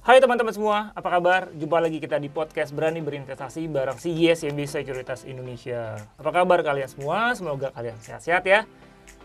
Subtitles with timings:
[0.00, 1.52] Hai teman-teman semua, apa kabar?
[1.52, 5.92] Jumpa lagi kita di podcast Berani Berinvestasi bareng CGS yang bisa Sekuritas Indonesia.
[6.16, 7.36] Apa kabar kalian semua?
[7.36, 8.64] Semoga kalian sehat-sehat ya.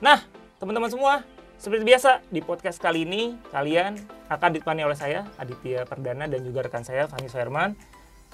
[0.03, 0.19] Nah,
[0.59, 1.23] teman-teman semua,
[1.55, 3.95] seperti biasa di podcast kali ini kalian
[4.27, 7.71] akan ditemani oleh saya Aditya Perdana dan juga rekan saya Fani Soerman.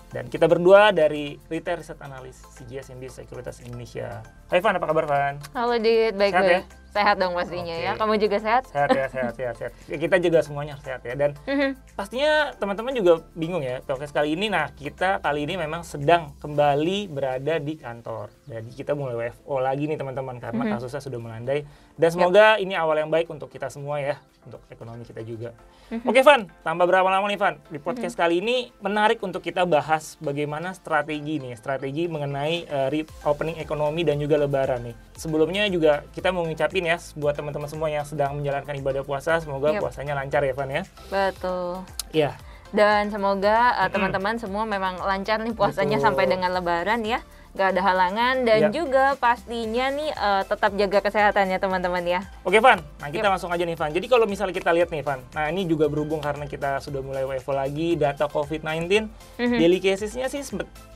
[0.09, 4.25] Dan kita berdua dari Retail Research Analyst CGS MB Sekuritas Indonesia.
[4.49, 5.37] Hai Van, apa kabar Van?
[5.53, 6.57] Halo Dit, baik Sehat baik.
[6.57, 6.80] ya?
[6.91, 7.85] Sehat dong pastinya Oke.
[7.87, 7.91] ya.
[7.95, 8.67] Kamu juga sehat?
[8.67, 9.71] Sehat ya, sehat, sehat, sehat.
[9.87, 11.15] Ya, kita juga semuanya sehat ya.
[11.15, 11.95] Dan Mhm.
[11.95, 14.51] pastinya teman-teman juga bingung ya podcast kali ini.
[14.51, 18.27] Nah, kita kali ini memang sedang kembali berada di kantor.
[18.43, 20.71] Jadi kita mulai WFO lagi nih teman-teman karena Mhm.
[20.75, 21.63] kasusnya sudah melandai.
[21.95, 25.53] Dan semoga ini awal yang baik untuk kita semua ya, untuk ekonomi kita juga.
[25.91, 26.07] Mhm.
[26.07, 27.55] Oke Van, tambah berapa lama nih Van?
[27.67, 33.59] Di podcast kali ini menarik untuk kita bahas bagaimana strategi nih, strategi mengenai eh, reopening
[33.59, 34.95] ekonomi dan juga lebaran nih.
[35.13, 39.73] Sebelumnya juga kita mau ngucapin ya buat teman-teman semua yang sedang menjalankan ibadah puasa, semoga
[39.73, 39.81] Yap.
[39.85, 40.83] puasanya lancar ya Van ya.
[41.09, 41.85] Betul.
[42.11, 42.31] Iya.
[42.71, 46.05] Dan semoga uh, teman-teman semua memang lancar nih puasanya Betul.
[46.07, 47.19] sampai dengan lebaran ya.
[47.51, 48.69] Gak ada halangan dan Ya.
[48.71, 52.23] juga pastinya nih uh, tetap jaga kesehatan ya teman-teman ya.
[52.41, 53.91] Oke Van, nah kita langsung aja nih Van.
[53.91, 57.27] Jadi kalau misalnya kita lihat nih Van, nah ini juga berhubung karena kita sudah mulai
[57.27, 59.57] WFO lagi, data COVID-19, Mhm.
[59.59, 60.39] daily casesnya sih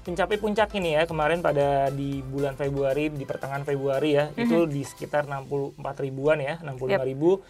[0.06, 4.80] mencapai puncak ini ya kemarin pada di bulan Februari, di pertengahan Februari ya, itu di
[4.81, 7.44] sekitar 64 ribuan ya, 65 ribu.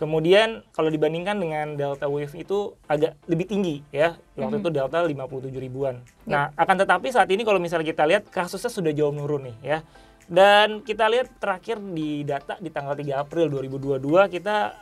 [0.00, 5.52] Kemudian kalau dibandingkan dengan Delta Wave itu agak lebih tinggi ya, waktu itu Delta 57
[5.60, 6.00] ribuan.
[6.24, 9.78] Nah akan tetapi saat ini kalau misalnya kita lihat kasusnya sudah jauh menurun nih ya.
[10.24, 14.00] Dan kita lihat terakhir di data di tanggal 3 April 2022
[14.40, 14.72] kita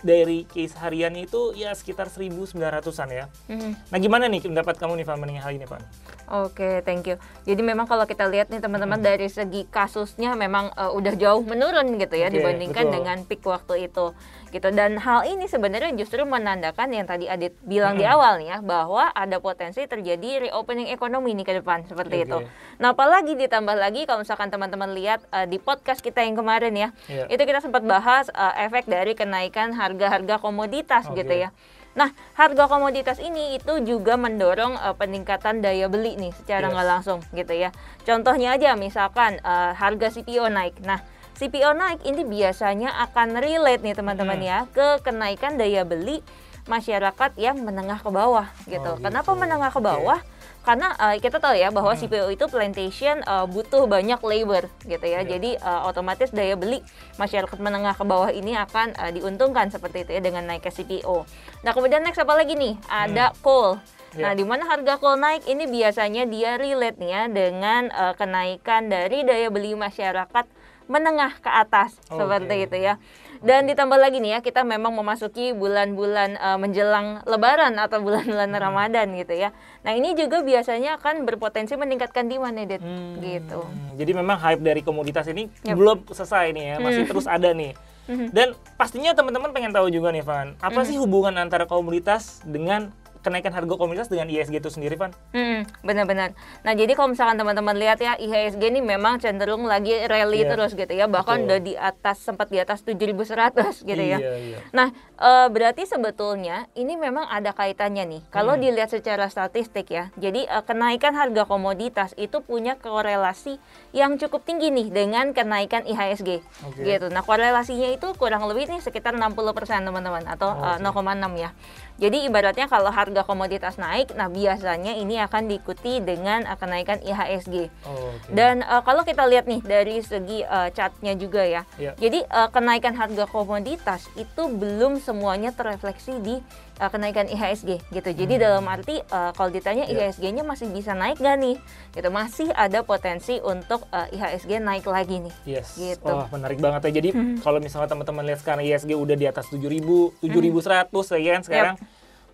[0.00, 3.24] dari case harian itu ya sekitar 1.900-an ya.
[3.48, 3.72] Mhm.
[3.92, 5.82] Nah gimana nih pendapat kamu nih Van mengenai hal ini Van?
[6.30, 7.18] Oke, thank you.
[7.42, 11.98] Jadi memang kalau kita lihat nih teman-teman dari segi kasusnya memang uh, udah jauh menurun
[11.98, 12.94] gitu ya Oke, dibandingkan betul.
[13.02, 14.14] dengan peak waktu itu.
[14.50, 18.58] Gitu dan hal ini sebenarnya justru menandakan yang tadi Adit bilang di awal nih ya
[18.58, 22.26] bahwa ada potensi terjadi reopening ekonomi nih ke depan seperti Oke.
[22.26, 22.38] itu.
[22.82, 26.88] Nah, apalagi ditambah lagi kalau misalkan teman-teman lihat uh, di podcast kita yang kemarin ya,
[27.06, 27.30] Iya.
[27.30, 31.22] itu kita sempat bahas uh, efek dari kenaikan harga-harga komoditas Oke.
[31.22, 31.54] gitu ya.
[31.90, 36.74] Nah, harga komoditas ini itu juga mendorong uh, peningkatan daya beli nih secara Yes.
[36.74, 37.70] nggak langsung gitu ya.
[38.02, 40.78] Contohnya aja misalkan uh, harga CPO naik.
[40.82, 41.02] Nah,
[41.40, 44.44] CPO naik ini biasanya akan relate nih teman-teman Hmm.
[44.44, 46.20] ya ke kenaikan daya beli
[46.68, 48.84] masyarakat yang menengah ke bawah gitu.
[48.84, 49.40] Oh, Kenapa gitu.
[49.40, 50.20] menengah ke bawah?
[50.60, 52.04] Karena uh, kita tahu ya bahwa Hmm.
[52.04, 55.24] CPO itu plantation uh, butuh banyak labor gitu ya.
[55.24, 55.32] Iya.
[55.32, 56.84] Jadi uh, otomatis daya beli
[57.16, 61.24] masyarakat menengah ke bawah ini akan uh, diuntungkan seperti itu ya dengan naiknya CPO.
[61.64, 62.76] Nah, kemudian next apa lagi nih?
[62.84, 63.80] Ada coal.
[64.12, 64.28] Iya.
[64.28, 68.92] Nah, di mana harga coal naik ini biasanya dia relate nih ya dengan uh, kenaikan
[68.92, 70.59] dari daya beli masyarakat
[70.90, 72.18] menengah ke atas Oke.
[72.18, 72.98] seperti itu ya.
[73.40, 78.60] Dan ditambah lagi nih ya, kita memang memasuki bulan-bulan uh, menjelang lebaran atau bulan-bulan Hmm.
[78.60, 79.54] Ramadan gitu ya.
[79.80, 82.82] Nah, ini juga biasanya akan berpotensi meningkatkan demand ya, Dit.
[82.84, 83.60] Hmm, Gitu.
[83.96, 85.72] Jadi memang hype dari komoditas ini Yap.
[85.72, 87.10] belum selesai nih ya, masih Hmm.
[87.14, 87.72] terus ada nih.
[88.10, 88.26] Mhm.
[88.34, 92.90] Dan pastinya teman-teman pengen tahu juga nih Van, apa sih hubungan antara komoditas dengan
[93.20, 95.12] kenaikan harga komoditas dengan ISG itu sendiri Van?
[95.30, 96.32] Hmm, benar-benar.
[96.60, 100.72] Nah, jadi kalau misalkan teman-teman lihat ya IHSG ini memang cenderung lagi rally Iya, terus
[100.72, 101.04] gitu ya.
[101.04, 101.46] Bahkan betul.
[101.46, 104.16] udah di atas sempat di atas 7100 gitu ya.
[104.16, 104.58] Iya, iya.
[104.70, 108.22] Nah, eh, berarti sebetulnya ini memang ada kaitannya nih.
[108.28, 108.62] Kalau Hmm.
[108.62, 110.08] dilihat secara statistik ya.
[110.14, 113.60] Jadi eh, kenaikan harga komoditas itu punya korelasi
[113.90, 116.40] yang cukup tinggi nih dengan kenaikan IHSG.
[116.64, 116.80] Oke.
[116.80, 117.06] Gitu.
[117.08, 119.34] Nah, korelasinya itu kurang lebih nih sekitar 60%
[119.82, 120.82] teman-teman atau Oh, eh, oke.
[120.82, 121.50] 0,6 ya.
[121.98, 127.66] Jadi ibaratnya kalau harga komoditas naik, nah biasanya ini akan diikuti dengan eh, kenaikan IHSG.
[127.82, 128.30] Oh, oke.
[128.30, 131.92] Dan eh, kalau kita lihat nih dari segi eh, chartnya juga ya, Iya.
[131.96, 136.38] jadi eh, kenaikan harga komoditas itu belum semuanya terrefleksi di
[136.76, 138.10] eh, kenaikan IHSG gitu.
[138.10, 139.92] Jadi dalam arti eh, kalau ditanya Hmm.
[139.92, 140.08] Iya.
[140.08, 141.56] IHSG-nya masih bisa naik nggak nih?
[141.90, 145.34] Gitu masih ada potensi untuk eh, IHSG naik lagi nih.
[145.44, 145.74] Yes.
[145.74, 146.04] Gitu.
[146.04, 147.00] Wah, menarik banget ya.
[147.00, 147.10] Jadi
[147.40, 151.76] kalau misalnya teman-teman lihat sekarang ISG udah di atas 7000, 7100 ya kan sekarang.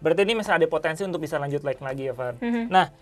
[0.01, 2.37] Berarti ini masih ada potensi untuk bisa lanjut naik lagi ya, Van.
[2.39, 2.69] Mhm.
[2.69, 2.93] Nah,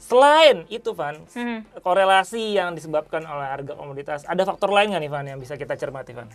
[0.00, 1.82] selain itu, Van, Mhm.
[1.84, 5.76] korelasi yang disebabkan oleh harga komoditas, ada faktor lain nggak nih, Van, yang bisa kita
[5.78, 6.30] cermati, Van?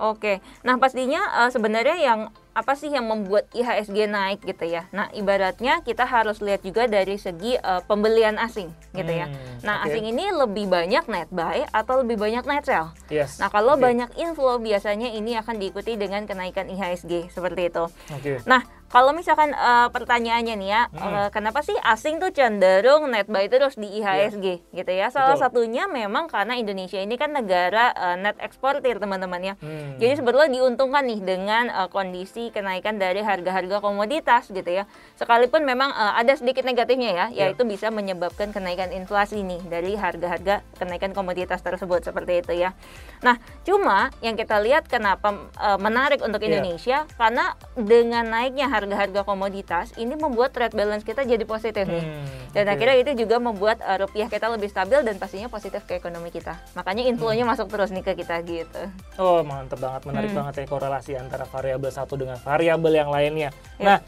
[0.00, 4.90] Oke, nah pastinya uh, sebenarnya yang apa sih yang membuat IHSG naik gitu ya?
[4.90, 9.26] Nah ibaratnya kita harus lihat juga dari segi uh, pembelian asing gitu ya.
[9.26, 9.86] Hmm, Nah oke.
[9.88, 12.90] asing ini lebih banyak net buy atau lebih banyak net sell.
[13.06, 13.38] Yes.
[13.38, 13.82] Nah kalau Oke.
[13.82, 17.84] banyak inflow biasanya ini akan diikuti dengan kenaikan IHSG seperti itu.
[17.86, 18.42] Oke.
[18.44, 21.14] Nah, kalau misalkan eh, pertanyaannya nih ya, Hmm.
[21.16, 25.06] eh, kenapa sih asing tuh cenderung net buy terus di IHSG gitu ya?
[25.08, 25.68] Salah Betul.
[25.68, 29.54] satunya memang karena Indonesia ini kan negara eh, net eksportir teman-teman ya.
[29.56, 29.94] Hmm.
[29.96, 34.88] Jadi sebetulnya diuntungkan nih dengan eh, kondisi kenaikan dari harga-harga komoditas gitu ya.
[35.14, 37.44] Sekalipun memang eh, ada sedikit negatifnya ya, Ya.
[37.44, 42.72] yaitu bisa menyebabkan kenaikan inflasi nih dari harga-harga kenaikan komoditas tersebut seperti itu ya.
[43.20, 46.56] Nah, cuma yang kita lihat kenapa eh, menarik untuk Ya.
[46.56, 52.00] Indonesia karena dengan naiknya harga-harga komoditas ini membuat trade balance kita jadi positif nih.
[52.00, 52.72] Hmm, Dan oke.
[52.72, 56.54] akhirnya itu juga membuat eh, rupiah kita lebih stabil dan pastinya positif ke ekonomi kita.
[56.72, 57.50] Makanya inflow-nya Hmm.
[57.50, 58.82] masuk terus nih ke kita gitu.
[59.16, 60.38] Oh mantep banget, menarik Hmm.
[60.38, 63.50] banget ya korelasi antara variabel satu dengan variabel yang lainnya.
[63.76, 63.82] Ya.
[63.82, 63.98] Nah,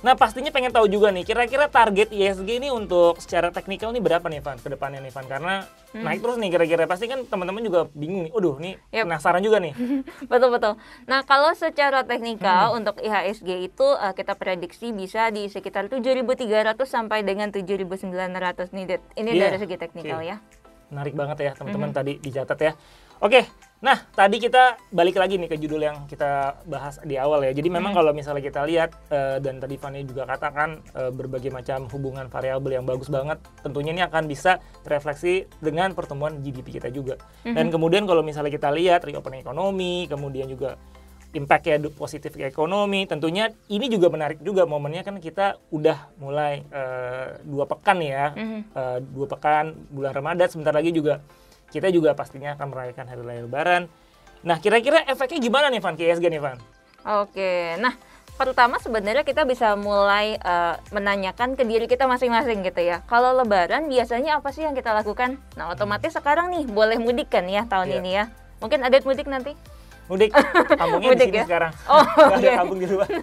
[0.00, 4.24] nah pastinya pengen tahu juga nih, kira-kira target ISG ini untuk secara teknikal nih berapa
[4.24, 5.24] nih Van ke depannya nih Van?
[5.24, 5.54] Karena
[5.90, 6.06] Hmm.
[6.06, 8.32] naik terus nih kira-kira pasti kan teman-teman juga bingung nih.
[8.32, 9.04] Waduh, nih Yap.
[9.10, 9.74] penasaran juga nih.
[10.30, 10.72] Betul betul.
[11.04, 12.78] Nah kalau secara teknikal Hmm.
[12.78, 19.02] untuk IHSG itu eh, kita prediksi bisa di sekitar 7.300 sampai dengan 7.900 nih.
[19.14, 19.42] Ini Iya.
[19.46, 20.30] dari segi teknikal Oke.
[20.30, 20.36] ya.
[20.88, 21.96] Menarik banget ya teman-teman Mhm.
[21.96, 22.72] tadi dicatat ya.
[23.20, 23.44] Oke,
[23.80, 27.52] nah tadi kita balik lagi nih ke judul yang kita bahas di awal ya.
[27.56, 27.98] Jadi memang Mhm.
[27.98, 32.76] kalau misalnya kita lihat eh, dan tadi Fanny juga katakan eh, berbagai macam hubungan variabel
[32.76, 37.16] yang bagus banget, tentunya ini akan bisa terefleksi dengan pertumbuhan GDP kita juga.
[37.40, 37.72] Dan Mhm.
[37.72, 40.76] kemudian kalau misalnya kita lihat reopening ekonomi, kemudian juga
[41.32, 46.68] impact ya positif ke ekonomi, tentunya ini juga menarik juga momennya kan kita udah mulai
[46.68, 48.60] eh, dua pekan ya Mhm.
[48.76, 51.24] eh, dua pekan bulan Ramadan sebentar lagi juga
[51.70, 53.82] kita juga pastinya akan merayakan hari raya Lebaran.
[54.40, 56.58] Nah, kira-kira efeknya gimana nih Van ke ISG nih Van?
[57.00, 57.96] Oke, nah
[58.36, 63.00] pertama sebenarnya kita bisa mulai eh, menanyakan ke diri kita masing-masing gitu ya.
[63.04, 65.36] Kalau Lebaran biasanya apa sih yang kita lakukan?
[65.56, 67.96] Nah otomatis sekarang nih boleh mudik kan ya tahun Iya.
[68.00, 68.24] ini ya.
[68.60, 69.52] Mungkin ada mudik nanti?
[70.10, 70.34] Mudik,
[70.80, 71.44] kampungnya di Mudik sini ya?
[71.46, 71.72] sekarang.
[71.86, 72.58] Oh, Nggak ada oke.
[72.58, 73.08] kampung di luar.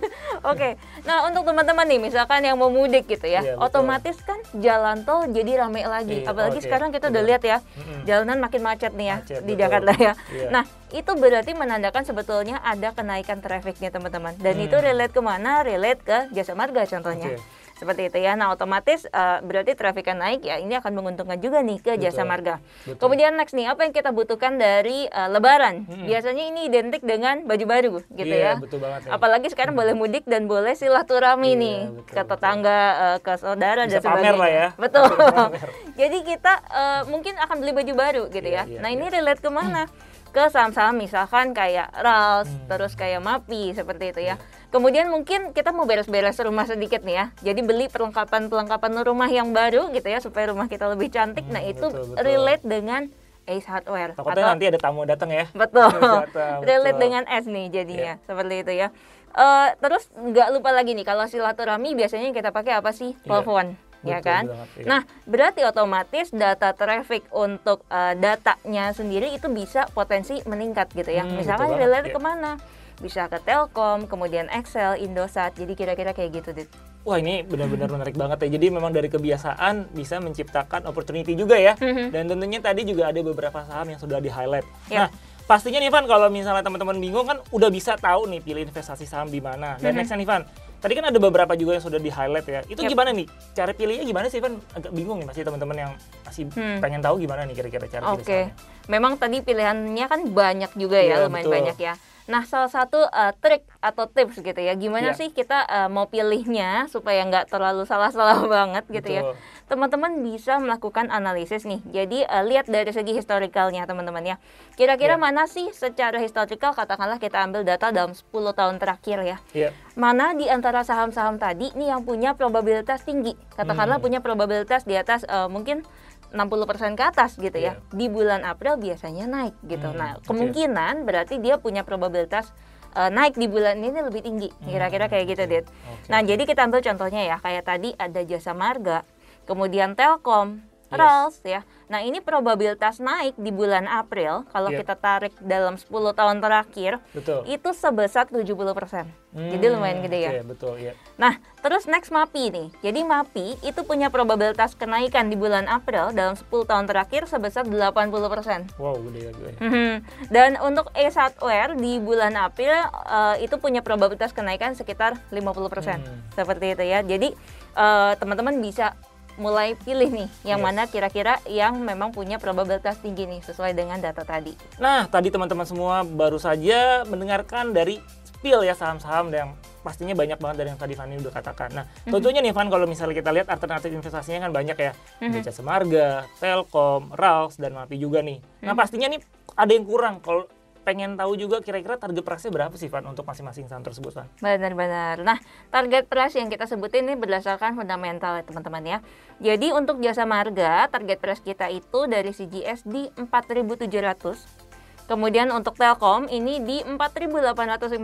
[0.48, 0.70] Oke,
[1.04, 3.66] nah untuk teman-teman nih, misalkan yang mau mudik gitu ya, Iya, betul.
[3.68, 6.22] otomatis kan jalan tol jadi rame lagi.
[6.22, 7.58] Iya, Apalagi oke, sekarang kita udah lihat ya,
[8.04, 9.60] jalanan makin macet nih ya Macet, di betul.
[9.60, 10.14] Jakarta ya.
[10.30, 10.48] Iya.
[10.50, 14.38] Nah, itu berarti menandakan sebetulnya ada kenaikan trafficnya teman-teman.
[14.38, 14.66] Dan Hmm.
[14.66, 15.60] itu relate ke mana?
[15.60, 17.34] Relate ke jasa marga contohnya.
[17.34, 17.44] Oke.
[17.78, 18.34] Seperti itu ya.
[18.34, 22.26] Nah, otomatis eh, berarti traffic yang naik ya ini akan menguntungkan juga nih ke jasa
[22.26, 22.30] Betul.
[22.30, 22.56] marga.
[22.84, 22.98] Betul.
[22.98, 25.86] Kemudian next nih, apa yang kita butuhkan dari eh, lebaran?
[25.86, 26.06] Hmm.
[26.06, 28.54] Biasanya ini identik dengan baju baru gitu Iya, ya.
[28.58, 29.12] betul banget nih.
[29.14, 32.30] Apalagi sekarang boleh mudik dan boleh silaturahmi Iya, nih betul, ke betul.
[32.34, 34.42] tetangga, eh, ke saudara Bisa dan pamer sebagainya.
[34.42, 34.68] lah ya.
[34.76, 35.06] Betul.
[35.14, 35.70] Pamer.
[36.02, 38.64] Jadi kita eh, mungkin akan beli baju baru gitu Iya, ya.
[38.66, 39.14] iya, nah ini iya.
[39.14, 39.86] relate ke mana?
[40.38, 42.70] Ke saham-saham misalkan kayak Rals, Hmm.
[42.70, 44.38] terus kayak Mapi seperti itu ya.
[44.38, 44.70] Iya.
[44.70, 47.26] Kemudian mungkin kita mau beres-beres rumah sedikit nih ya.
[47.42, 51.42] Jadi beli perlengkapan-perlengkapan rumah yang baru gitu ya supaya rumah kita lebih cantik.
[51.50, 52.22] Hmm, nah itu betul, betul.
[52.22, 53.10] relate dengan
[53.50, 54.14] Ace Hardware.
[54.14, 55.50] Takutnya nanti ada tamu datang ya.
[55.58, 55.90] Betul.
[56.70, 57.02] Relate betul.
[57.02, 58.14] dengan S nih jadinya.
[58.30, 58.88] Seperti itu ya.
[59.34, 63.18] Eh, terus nggak lupa lagi nih kalau silaturahmi biasanya kita pakai apa sih?
[63.26, 63.42] Iya.
[63.42, 63.66] Telepon.
[64.02, 64.44] Betul kan?
[64.46, 64.86] banget, iya.
[64.86, 71.26] Nah, berarti otomatis data traffic untuk eh, datanya sendiri itu bisa potensi meningkat gitu ya.
[71.26, 72.02] Hmm, Misalkan iya.
[72.06, 72.58] ke mana?
[72.98, 75.54] Bisa ke Telkom, kemudian Excel, Indosat.
[75.54, 76.70] Jadi kira-kira kayak gitu, Dit.
[77.08, 78.60] Wah ini benar-benar menarik banget ya.
[78.60, 81.80] Jadi memang dari kebiasaan bisa menciptakan opportunity juga ya.
[81.80, 82.12] Mhm.
[82.12, 84.68] Dan tentunya tadi juga ada beberapa saham yang sudah di highlight.
[84.92, 85.08] Yap.
[85.08, 85.10] Nah
[85.48, 89.32] pastinya nih Van kalau misalnya teman-teman bingung kan udah bisa tahu nih pilih investasi saham
[89.32, 89.80] di mana.
[89.80, 89.98] Dan Mhm.
[90.04, 90.44] next nih Van,
[90.78, 92.62] tadi kan ada beberapa juga yang sudah di highlight ya.
[92.66, 92.92] Itu Yap.
[92.92, 93.26] gimana nih?
[93.52, 94.56] Cara pilihnya gimana sih Van?
[94.72, 95.92] Agak bingung nih masih teman-teman yang
[96.22, 96.78] masih Hmm.
[96.78, 98.54] pengen tahu gimana nih kira-kira cara pilih sahamnya.
[98.88, 101.56] memang tadi pilihannya kan banyak juga Iya, ya, lumayan betul.
[101.56, 101.94] banyak ya.
[102.28, 105.16] Nah, salah satu uh, trik atau tips gitu ya, gimana Iya.
[105.16, 109.22] sih kita uh, mau pilihnya supaya nggak terlalu salah-salah banget gitu ya.
[109.68, 111.84] Teman-teman bisa melakukan analisis nih.
[111.86, 114.36] Jadi uh, lihat dari segi historikalnya teman-teman ya.
[114.74, 115.22] Kira-kira Iya.
[115.22, 119.70] mana sih secara historikal katakanlah kita ambil data dalam 10 tahun terakhir ya Iya.
[119.94, 124.06] mana di antara saham-saham tadi nih yang punya probabilitas tinggi katakanlah Hmm.
[124.06, 125.84] punya probabilitas di atas eh, mungkin
[126.30, 127.82] 60% ke atas gitu ya Iya.
[127.90, 132.54] di bulan April biasanya naik gitu Hmm, nah kemungkinan berarti dia punya probabilitas
[132.94, 135.44] eh, naik di bulan ini lebih tinggi kira-kira kayak gitu.
[135.46, 136.08] Dit Oke.
[136.08, 139.02] nah jadi kita ambil contohnya ya kayak tadi ada jasa marga
[139.48, 140.96] kemudian Telkom Yes.
[141.04, 141.62] RALS ya.
[141.92, 144.80] Nah, ini probabilitas naik di bulan April kalau Iya.
[144.84, 147.44] kita tarik dalam 10 tahun terakhir Betul.
[147.44, 149.04] itu sebesar 70%.
[149.36, 150.32] Jadi Hmm, lumayan gede ya.
[150.40, 150.96] Oke, betul, ya.
[151.20, 152.68] Nah, terus next MAPI nih.
[152.80, 158.72] Jadi MAPI itu punya probabilitas kenaikan di bulan April dalam 10 tahun terakhir sebesar 80%.
[158.80, 159.52] Wow, gede ya gue.
[159.60, 159.94] Mhm.
[160.32, 166.00] Dan untuk E1WR di bulan April eh, itu punya probabilitas kenaikan sekitar 50%.
[166.00, 166.24] Hmm.
[166.32, 167.04] Seperti itu ya.
[167.04, 167.36] Jadi
[167.76, 168.96] eh, teman-teman bisa
[169.38, 170.66] mulai pilih nih yang Yes.
[170.66, 174.58] mana kira-kira yang memang punya probabilitas tinggi nih sesuai dengan data tadi.
[174.82, 179.50] Nah, tadi teman-teman semua baru saja mendengarkan dari spill ya saham-saham yang
[179.82, 181.70] pastinya banyak banget dari yang tadi Fanny udah katakan.
[181.72, 182.12] Nah, Mhm.
[182.12, 184.92] tentunya nih Van kalau misalnya kita lihat alternatif investasinya kan banyak ya.
[185.22, 185.32] Mhm.
[185.32, 188.42] Ada Jasa Marga, Telkom, Rals dan Mapi juga nih.
[188.62, 188.78] Nah, Mhm.
[188.78, 189.22] pastinya nih
[189.56, 190.44] ada yang kurang kalau
[190.88, 194.32] pengen tahu juga kira-kira target price-nya berapa sih Van untuk masing-masing saham tersebut Van?
[194.40, 195.20] Benar-benar.
[195.20, 195.36] Nah,
[195.68, 198.98] target price yang kita sebutin ini berdasarkan fundamental ya teman-teman ya.
[199.44, 205.12] Jadi untuk jasa marga, target price kita itu dari CGS di 4.700.
[205.12, 208.00] Kemudian untuk Telkom ini di 4.850.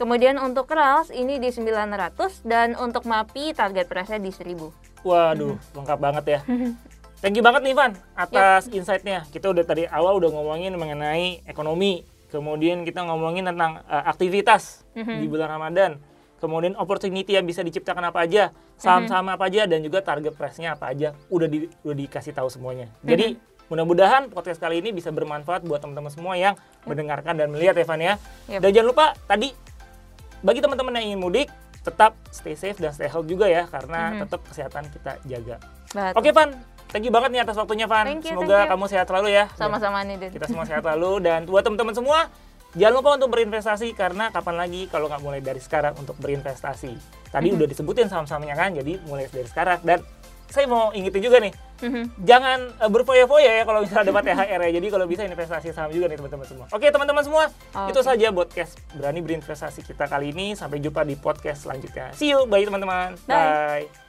[0.00, 4.72] Kemudian untuk Rals ini di 900 dan untuk MAPI target price-nya di 1000.
[5.04, 6.40] Waduh, lengkap banget ya.
[7.18, 9.26] Thank you banget nih Van atas insight-nya.
[9.26, 15.26] Kita udah tadi awal udah ngomongin mengenai ekonomi, kemudian kita ngomongin tentang uh, aktivitas di
[15.26, 15.98] bulan Ramadan,
[16.38, 20.90] kemudian opportunity yang bisa diciptakan apa aja, saham-saham apa aja dan juga target price-nya apa
[20.90, 21.10] aja.
[21.26, 22.86] Udah di, udah dikasih tahu semuanya.
[23.02, 23.34] Jadi
[23.66, 27.98] mudah-mudahan podcast kali ini bisa bermanfaat buat teman-teman semua yang mendengarkan dan melihat ya Van
[28.00, 28.14] ya.
[28.48, 29.50] Dan jangan lupa tadi
[30.38, 31.48] bagi teman-teman yang ingin mudik
[31.82, 34.18] tetap stay safe dan stay healthy juga ya karena Mhm.
[34.22, 35.56] tetap kesehatan kita jaga.
[36.14, 36.50] Oke Van,
[36.88, 38.04] thank you banget nih atas waktunya Van.
[38.04, 38.72] Thank you, Semoga thank you.
[38.74, 39.44] kamu sehat selalu ya.
[39.54, 40.30] Sama-sama nih, Din.
[40.32, 42.18] Kita semua sehat selalu dan buat teman-teman semua
[42.76, 46.92] jangan lupa untuk berinvestasi karena kapan lagi kalau nggak mulai dari sekarang untuk berinvestasi.
[47.28, 50.04] Tadi udah disebutin saham-sahamnya kan, jadi mulai dari sekarang dan
[50.48, 52.24] saya mau ingetin juga nih, Mhm.
[52.24, 54.70] jangan eh, berfoya-foya ya kalau misalnya dapat THR ya.
[54.74, 56.66] Jadi kalau bisa investasi saham juga nih teman-teman semua.
[56.72, 57.44] Oke teman-teman semua,
[57.84, 58.08] itu Oke.
[58.08, 60.52] saja podcast berani berinvestasi kita kali ini.
[60.52, 62.12] Sampai jumpa di podcast selanjutnya.
[62.12, 63.16] See you, bye teman-teman.
[63.24, 63.84] Bye.
[63.84, 64.07] bye.